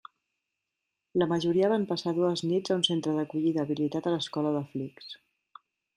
La 1.21 1.27
majoria 1.33 1.69
van 1.73 1.85
passar 1.91 2.15
dues 2.21 2.43
nits 2.53 2.73
a 2.73 2.77
un 2.79 2.83
centre 2.89 3.13
d'acollida 3.19 3.67
habilitat 3.67 4.09
a 4.09 4.15
l'escola 4.15 4.55
de 4.57 4.63
Flix. 4.73 5.13